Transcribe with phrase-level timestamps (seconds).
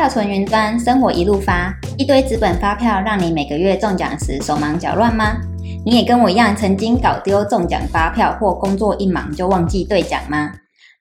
[0.00, 5.36] 票存云端，生活一路发，一堆纸本发票让你每个月中奖时手忙脚乱吗？
[5.84, 10.52] 你也跟我一样曾经搞丢中奖发票，或工作一忙就忘记兑奖吗？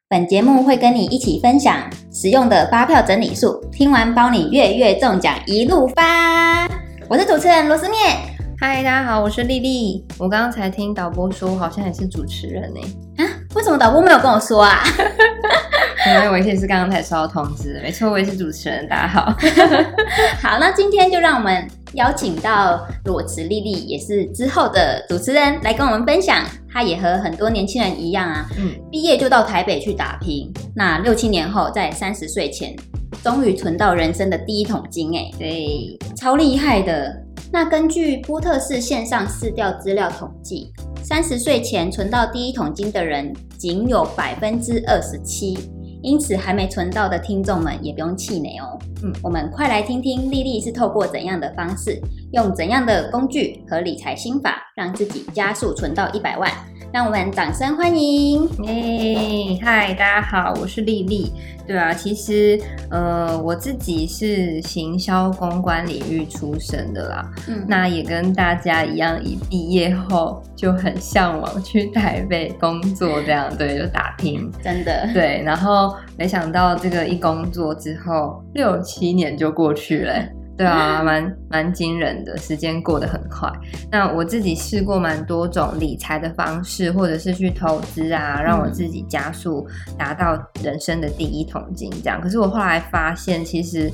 [0.10, 1.78] 本节目会跟你一起分享
[2.12, 6.68] 实用的发票整理术，听完包你月月中奖一路发。
[7.08, 8.18] 我是主持人螺丝面，
[8.60, 10.06] 嗨，大家好，我是丽丽。
[10.18, 12.82] 我刚刚才听导播说，好像也是主持人呢。
[13.16, 13.24] 啊？
[13.56, 14.84] 为什么导播没有跟我说啊？
[16.08, 18.88] 因为我也是刚刚才收到通知，没错，我也是主持人。
[18.88, 19.36] 大家好，
[20.42, 26.46] 好，那今天就让我们邀请到裸辞丽丽，也是之后的主持人，来跟我们分享。
[26.72, 30.50] 她也和很多年轻人一样啊，嗯，毕业就到台北去打拼。
[30.74, 32.74] 那六七年后，在三十岁前，
[33.22, 37.14] 终于存到人生的第一桶金，哎，对，超厉害的。
[37.52, 40.72] 那根据波特市线上市调资料统计，
[41.04, 45.58] 三十岁前存到第一桶金的人仅有百分之二十七。
[46.02, 48.80] 因此，还没存到的听众们也不用气馁哦。
[49.04, 52.00] 嗯，我们快来听听丽丽是透过怎样的方式，
[52.32, 56.52] 用怎样的工具和理财心法，让自己加速存到一百万。
[56.92, 58.50] 让我们掌声欢迎！
[58.64, 61.32] 耶，嗨，大家好，我是丽丽。
[61.68, 62.60] 对啊，其实
[62.90, 67.32] 呃，我自己是行销公关领域出身的啦。
[67.48, 74.52] 嗯，那也跟大家一样，一毕业后就很向往去台北工作，这样对，就打拼。
[74.64, 75.08] 真的。
[75.14, 80.14] 对，然后没想到这个一工作之后，六七年就过去了。
[80.60, 83.50] 对啊， 蛮蛮惊人的，时间过得很快。
[83.90, 89.66] 那我自己试过蛮多种理财的方式，或者是去投资啊，让我自己加速
[89.98, 92.20] 达到人生的第一桶金这样。
[92.20, 93.90] 可是我后来发现，其实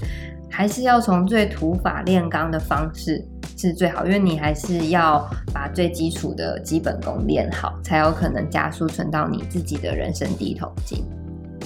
[0.49, 3.23] 还是要从最土法炼钢的方式
[3.55, 11.05] 是最好，因为你还是要把最基础的基本功练好，才有可能加速存到你自己的人生第一桶金。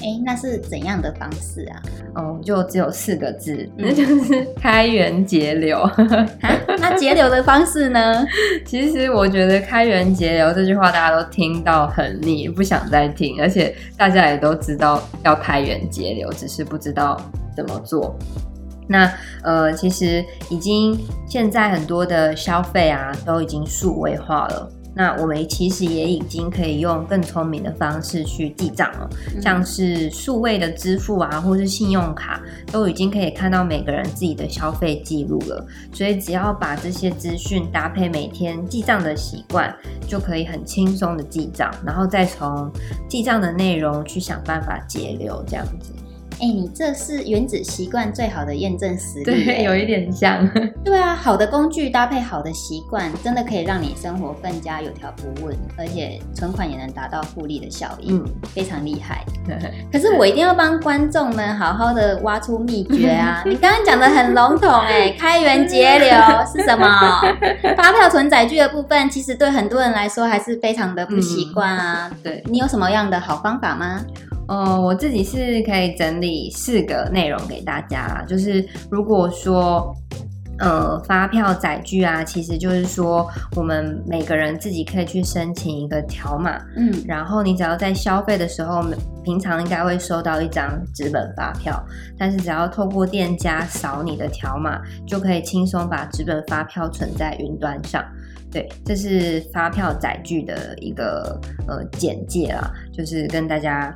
[0.01, 1.81] 哎，那是怎样的方式啊？
[2.15, 5.89] 哦，就只有四个字，那、嗯、就是开源节流。
[6.79, 8.25] 那节流的方式呢？
[8.65, 17.19] 其实我觉得“开源节流”这句话大家都听到很腻，不想再听，而且大家也都知道要开源节流，只是不知道
[17.55, 18.17] 怎么做。
[18.87, 19.11] 那
[19.43, 24.71] 呃，其实已经现在很多的消费啊，都已经数位化了。
[24.95, 29.09] 那我们其实也已经可以用更聪明的方式去记账了，
[29.41, 32.41] 像是数位的支付啊，或是信用卡，
[32.71, 35.65] 都已经可以看到每个人自己的消费记录了。
[35.93, 39.73] 所以只要把这些资讯搭配每天记账的习惯，
[40.07, 42.71] 就可以很轻松的记账，然后再从
[43.07, 45.93] 记账的内容去想办法节流，这样子。
[46.41, 49.25] 哎、欸，你这是原子习惯最好的验证实例。
[49.25, 50.49] 对，有一点像。
[50.85, 59.25] 对啊，好的工具搭配好的习惯，真的可以让你生活更加有条不紊，而且存款也能达到复利的效应，嗯，非常厉害。
[59.91, 63.43] 可是我一定要帮观众们好好的挖出秘诀啊！
[63.45, 66.09] 你刚刚讲的很笼统，哎，开源节流
[66.45, 66.87] 是什么？
[67.75, 72.09] 发票存载具的部分，其实对很多人来说还是非常的不习惯啊。
[72.09, 73.99] 嗯、对，你有什么样的好方法吗？
[74.49, 79.95] 呃，我自己是可以整理四个内容给大家啦，就是如果说，
[80.57, 88.83] 呃，发票载具啊，其实就是说我们每个人自己可以去申请一个条码，嗯，然后你只要在消费的时候，
[89.23, 91.79] 平常应该会收到一张纸本发票，
[92.17, 98.03] 但是只要透过店家扫你的条码，就可以轻松把纸本发票存在云端上。
[98.51, 103.95] 对，这是发票载具的一个呃简介啦，就是跟大家。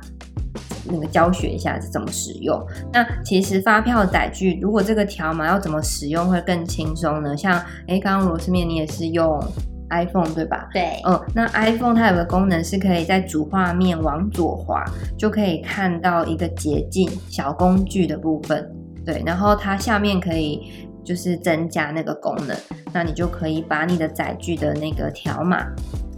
[0.86, 2.62] 那个教学一下是怎么使用。
[2.92, 7.34] 那其实发票载具，如果这个条码要怎么使用会更轻松呢？
[7.34, 9.42] 像诶，刚刚螺丝面你也是用
[9.88, 10.68] iPhone 对吧？
[10.74, 11.00] 对。
[11.06, 14.84] 嗯，那 iPhone 它有个功能是可以在主画面往左滑，
[15.16, 18.70] 就可以看到一个捷径小工具的部分。
[19.06, 20.70] 对，然后它下面可以
[21.04, 22.56] 就是增加那个功能，
[22.92, 25.66] 那你就可以把你的载具的那个条码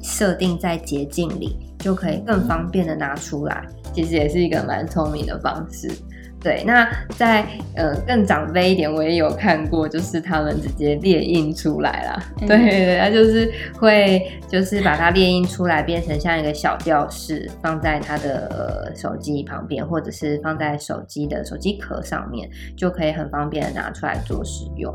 [0.02, 3.66] 设定在捷径里，就可以更方便的拿出来。
[3.93, 5.90] 其实也是一个蛮聪明的方式，
[6.46, 6.62] 对。
[6.64, 7.44] 那在
[7.75, 12.22] 呃更长辈一点，我也有看过，就是他们直接列印出来啦。
[12.40, 24.94] 嗯、对，对，他就是会就是把它列印出来，变成像一个小吊饰，放在他的手机旁边，或者是放在手机的手机壳上面，就可以很方便的拿出来做使用。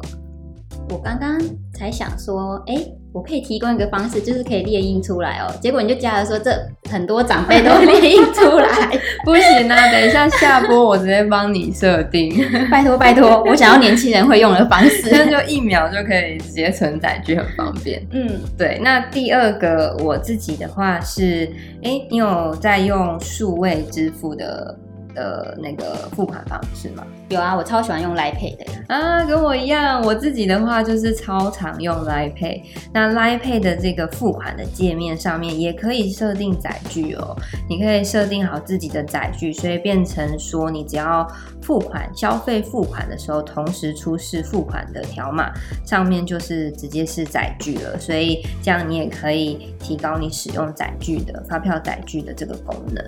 [0.92, 1.40] 我刚刚
[1.74, 2.94] 才想说，哎、欸。
[3.14, 5.54] 我可以提供一个方式，就是可以列印出来哦。
[5.62, 6.50] 结果你就加了说，这
[6.90, 8.70] 很多长辈都列印出来，
[9.26, 9.92] 不行啊！
[9.92, 12.34] 等一下下播，我直接帮你设定。
[12.72, 18.02] 拜托拜托，我想要年轻人会用的方式，那就一秒就可以直接存载具，很方便。
[18.12, 18.80] 嗯，对。
[18.82, 21.52] 那第二个我自己的话是，
[21.84, 24.74] 哎，你有在用数位支付的
[25.14, 27.06] 的那个付款方式吗？
[27.30, 30.02] 有啊，我超喜欢用 Line Pay 的啊，跟我一样。
[30.02, 32.62] 我自己的话就是超常用 Line Pay。
[32.94, 37.36] 那 Line Pay 的这个付款的界面上面也可以设定载具哦，
[37.70, 41.26] 你可以设定好自己的载具，所以变成说你只要
[41.62, 45.52] 付款消费付款的时候，同时出示付款的条码，
[45.86, 47.98] 上面就是直接是载具了。
[47.98, 53.04] 所以这样你也可以提高你使用载具的发票载具的这个功能。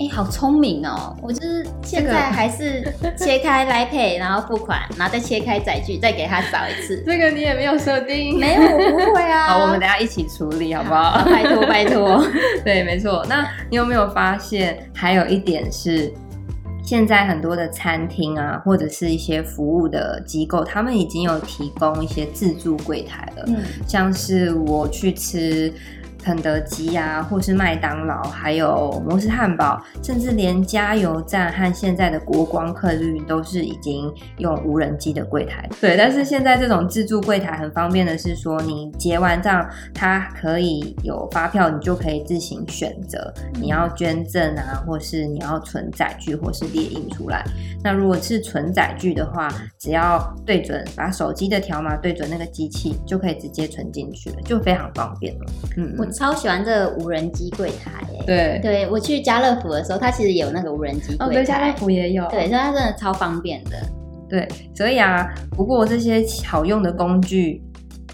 [0.00, 1.14] 哎、欸，好聪明哦！
[1.20, 2.82] 我就是现在还是
[3.18, 7.02] 切开 Line Pay，然后付款，然后再切开载具，再给他扫一次。
[7.04, 8.38] 这个你也没有设定？
[8.38, 9.48] 没有，我不会啊。
[9.52, 11.18] 好，我们等一下一起处理，好不好？
[11.18, 12.24] 好，拜托拜托。
[12.64, 13.22] 对，没错。
[13.28, 16.10] 那你有没有发现，还有一点是，
[16.82, 23.44] 现在很多的餐厅啊，或者是一些服务的机构，他们已经有提供一些自助柜台了。
[23.48, 23.56] 嗯，
[23.86, 25.70] 像是我去吃。
[26.22, 35.68] 肯德基啊，或是麦当劳，还有摩斯汉堡，甚至连加油站和现在的国光客运都是已经用无人机的柜台。
[35.80, 47.42] 对，但是现在这种自助柜台很方便的是说，你结完账，它可以有发票，你就可以自行选择你要捐赠啊，或是你要存载具，或是列印出来。
[47.82, 55.46] 那如果是存载具的话，只要对准，把手机的条码对准那个机器，就可以直接存进去了，就非常方便了。
[55.76, 56.09] 嗯。
[56.10, 57.92] 超喜欢这个无人机柜台，
[58.26, 63.76] 对，对我去家乐福的时候，它其实也有那个无人机柜台，哦，对，家乐福也有，对，所以它真的超方便的，
[64.28, 67.62] 对，所以啊，不过这些好用的工具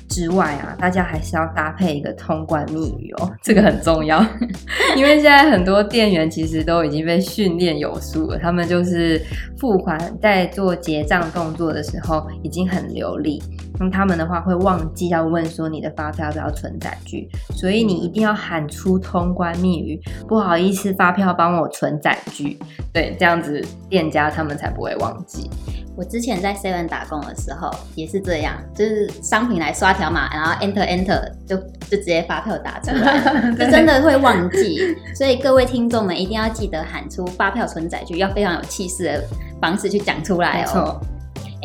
[0.08, 4.24] 之外啊，大家还是要搭配一个通关密语哦， 这个很重要，
[4.96, 9.20] 因为现在很多店员其实都已经被训练有素了，他们就是
[9.58, 13.42] 付款在做结账动作的时候已经很流利。
[13.78, 22.58] 那他们的话会忘记要问说你的发票要不要存载具，所以你一定要喊出通关密语，不好意思，发票帮我存载具，
[22.92, 25.50] 对，这样子店家他们才不会忘记。
[25.96, 33.18] 我之前在 Seven 打工的时候也是这样，就是商品来刷条码，然后 Enter Enter 就就直接发票打出来，
[33.56, 34.94] 就真的会忘记。
[35.14, 39.24] 所以各位听众们一定要记得喊出发票存载具，要非常有气势的
[39.58, 41.00] 方式去讲出来哦。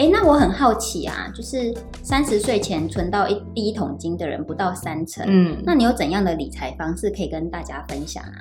[0.02, 1.72] 哎，那我很好奇啊，就是
[2.02, 8.34] 三十岁前存到一第一桶金的人不到三成，嗯，那你有怎样的理财方式可以跟大家分享啊？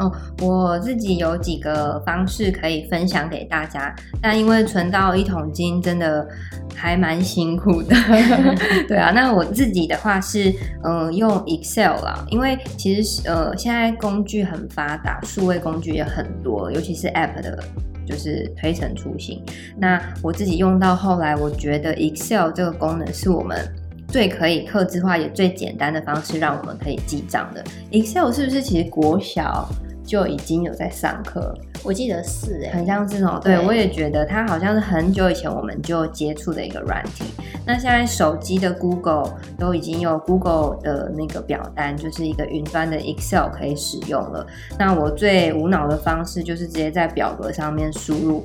[0.00, 0.12] 哦，
[0.42, 6.26] 我自己有几个方式可以分享给大家，但因为存到一桶金真的
[6.74, 7.94] 还蛮辛苦的，
[8.88, 10.50] 对啊，那我自己的话是，
[10.82, 17.62] 嗯、呃，用 Excel 啦，因为其实呃现在工具很发达，数位工具也很多，尤其是 App 的。
[18.06, 19.42] 就是推陈出新。
[19.76, 23.58] 那我自己用到后来，我觉得 Excel 这个功能是我们
[24.08, 27.64] 最可以克制化也最简单的方式，让我们可以记账的。
[27.90, 29.68] Excel 是不是其实国小
[30.04, 31.54] 就已经有在上课？
[31.82, 33.38] 我记得是哎，很像这种。
[33.42, 37.24] 对，我也觉得它好像是很久以前我们就接触的一个软体。
[37.66, 44.46] 那现在手机的 Google 都已经有 Google 的那个表单，就是一个云端的 Excel 可以使用了。
[44.78, 48.44] 那我最无脑的方式就是直接在表格上面输入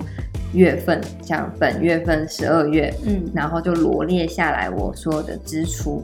[0.54, 6.04] 月份，像本月份十二月，嗯，然后就罗列下来我所有的支出，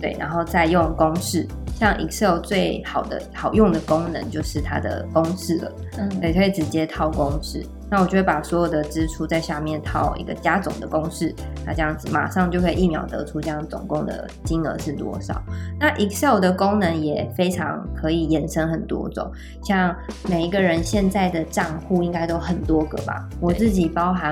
[0.00, 1.46] 对，然后再用公式。
[1.80, 7.64] 像 Excel 最好的好用的功能就是它的公式了，嗯，也可以直接套公式。
[7.88, 11.34] 那我就会把所有的支出在下面套一个加总的公式，
[11.64, 15.42] 那这样子马上就可以一秒得出这样总共的金额是多少。
[15.78, 19.32] 那 Excel 的功能也非常可以延伸很多种，
[19.64, 19.96] 像
[20.28, 23.26] 每一个人现在的账户应该都很多个吧？
[23.40, 24.30] 我自己包含。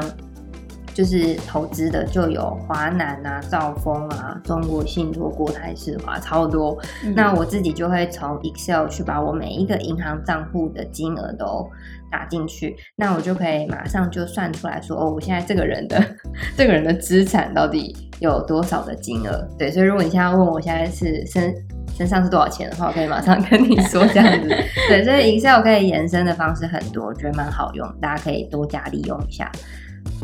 [0.98, 6.76] 就是投资的就有华南啊、兆丰啊、中国信托、国泰世华，超多。
[7.04, 11.70] 嗯、那我自己就会从 Excel 去把我每一个银行账户的金额都
[12.10, 16.04] 打进去，那我就可以马上就算出来说，哦，我现在这个人的
[16.58, 19.48] 这个人的资产到底有多少的金额？
[19.56, 21.54] 对，所以如果你现在问我现在是身
[21.96, 24.48] 身上是多少钱的话，我可以马上跟你说这样子。
[24.90, 29.48] 对，所以 Excel 可以延伸的方式很多，我觉得蛮好用，大家可以多加利用一下。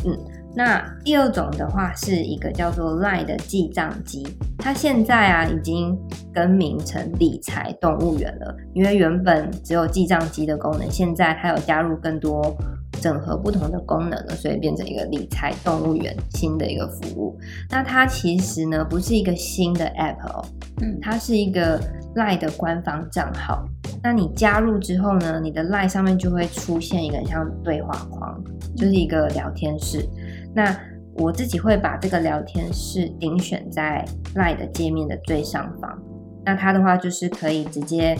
[0.04, 0.18] 嗯。
[0.56, 4.26] 那第二种的话是一个叫做 Line 的记账机，
[4.58, 5.98] 它现在啊已经
[6.32, 12.56] 更名成理财动物园了，因为原本只有记账机的功能，现在它有加入更多
[13.00, 17.36] 整合不同的功能了，所以变成一个理财动物园新的一个服务。
[17.68, 20.44] 那它其实呢不是一个新的 App 哦，
[20.80, 21.80] 嗯，它是一个
[22.14, 23.64] Line 的官方账号。
[24.02, 28.40] 那你加入之后呢，你的 Line 上面就会出现一个像对话框，
[28.76, 30.06] 就是一个聊天室。
[30.54, 30.74] 那
[31.14, 35.98] 我自己会把这个聊天室顶选在 Line 的界面的最上方。
[36.44, 38.16] 那它的话就是可以直接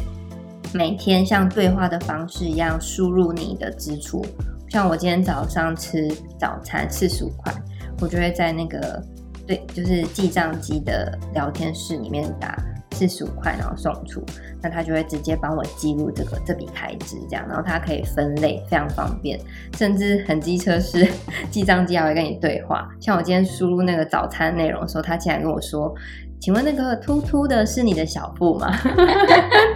[0.72, 4.24] 每天像对话的方式一样输入你的支出。
[4.68, 7.52] 像我今天早上吃早餐四十五块，
[8.00, 9.00] 我就会在那个
[9.46, 12.56] 对，就是记账机的聊天室里面打
[12.94, 14.24] 四十五块，然后送出，
[14.62, 19.38] 那他就会直接帮我记录这个这笔开支，这样，然后它可以分类，非常方便，
[19.76, 21.06] 甚至很机车是
[21.50, 22.88] 记账机还会跟你对话。
[23.00, 25.94] 像我今天输入那个早餐内容的时候，他竟然跟我说。
[26.40, 28.76] 请问那个秃秃的是你的小布吗？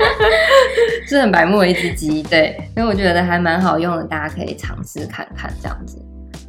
[1.09, 5.99] 是很白目的一只鸡，对，因为我觉得还蛮好用的，大家可以尝试看看这样子。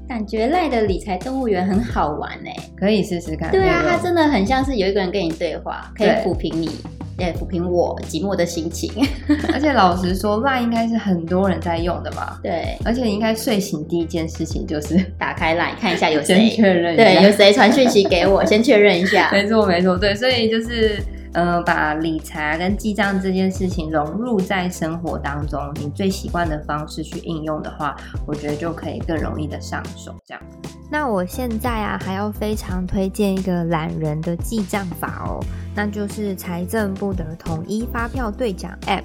[0.10, 3.52] 感觉赖的理财动物园很好玩哎，可以试试看。
[3.52, 6.72] 对啊，它真的很像是有一个人跟你对话，可以抚平你。
[7.20, 8.92] 也，抚平我寂寞的心情。
[9.54, 12.40] 而且老实说，LINE 应该是很多人在用的吧？
[12.42, 19.30] 对，而且应该睡醒第一件事情就是打开 LINE 看一下有谁，先确认一下，对，有谁传讯息给我， 先确认一下。
[19.32, 20.98] 没错，没错，对，所以就是。
[21.34, 27.96] 呃，把理财跟记账这件事情融入在生活当中，你最习惯的方式去应用的话，
[28.26, 30.16] 我觉得就可以更容易的上手。
[30.26, 30.44] 这样，
[30.90, 35.40] 那我现在啊，还要非常推荐一个懒人的记账法哦，
[35.76, 39.04] 那就是财政部的统一发票兑奖 App。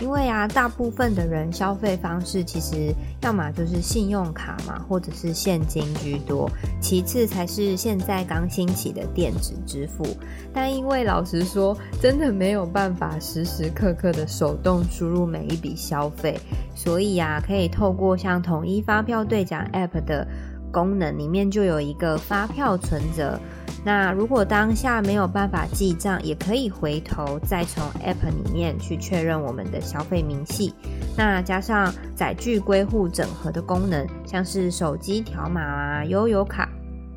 [0.00, 10.04] 因为啊，大部分的人消费方式其实要么就是信用卡嘛，或者是现金居多，其次才是现在刚兴起的电子支付。
[10.52, 16.40] 但因为老实说，真的没有办法时时刻刻的手动输入每一笔消费，
[16.74, 20.26] 所以啊，可以透过像统一发票兑奖 App 的
[20.72, 23.38] 功能，里面就有一个发票存折。
[23.82, 30.74] 那如果当下没有办法记账，也可以回头再从 App 里面去确认我们的消费明细。
[31.16, 36.68] 那加上载具归户整合的功能，像是手机条码啊、悠游卡、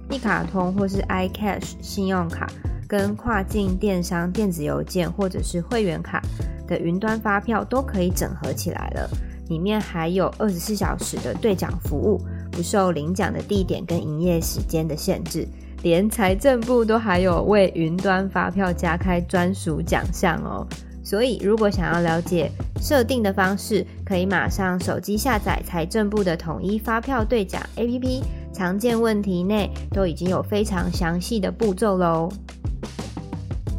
[0.10, 2.48] 一卡通或是 iCash 信用卡，
[2.88, 6.22] 跟跨境电商电子邮件或者是会员卡
[6.66, 9.10] 的云端发票都可以整合起来了。
[9.50, 12.22] 里面还有二十四小时的兑奖服务，
[12.54, 15.48] 不受领奖的地点跟营业时间的限制。
[15.82, 20.66] 连财政部都还有为云端发票加开专属奖项哦，
[21.04, 28.22] 所以如果想要了解设定的方式，可以马上手机下载财政部的统一发票兑奖 APP，
[28.54, 32.32] 常见问题内都已经有非常详细的步骤喽。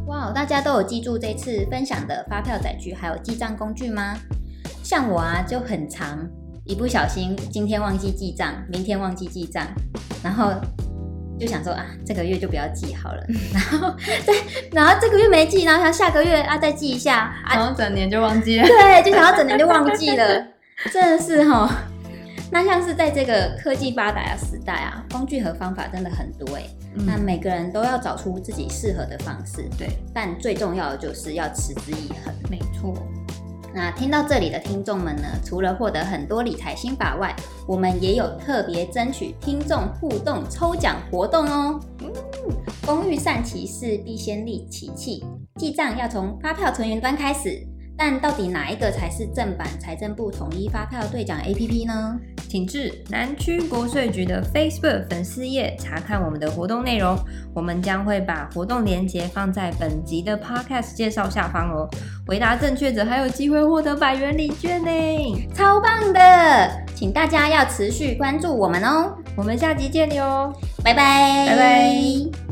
[0.06, 4.18] 哇，大家都有记住这次分享的发票载具还有记账工具吗？
[4.82, 6.18] 像我啊就很常，
[6.64, 9.66] 一不小心今天忘记记账，明天忘记记账，
[10.22, 10.52] 然后。
[11.36, 13.20] 就想说啊，这个月就不要记好了，
[13.52, 13.92] 然后
[14.24, 14.36] 对，
[14.70, 18.64] 然后这个月没记，然后想下个月啊再记一下，啊、然后整年就忘记了。
[18.64, 20.46] 对，就想要整年就忘记了，
[20.92, 21.68] 真的是哈。
[22.52, 26.62] 那像是在这个科技发达的时代啊，工具和方法真的很多哎、
[26.94, 32.94] 嗯，那每个人都要找出自己适合的方式，对，但最重要的就是要持之以恒，没错。
[33.74, 37.34] 那听到这里的听众们呢，除了获得很多理财心法外，
[37.66, 41.80] 我们也有特别争取听众互动抽奖活动哦。
[41.98, 42.12] 嗯，
[42.86, 45.24] 工欲善其事，必先利其器。
[45.56, 47.66] 记账要从发票存云端开始。
[47.96, 52.18] 但到底哪一个才是正版财政部统一发票兑奖 APP 呢？
[52.48, 57.16] 请至南区国税局的 Facebook 粉丝页查看我们的活动内容。
[57.54, 61.88] 我们将会把活动链接放在本集的 Podcast 介绍下方哦。
[62.26, 66.70] 回答正确者还有机会获得百元礼券呢，超棒的！
[66.94, 69.16] 请大家要持续关注我们哦。
[69.36, 72.43] 我们下集见哟，拜拜，拜拜。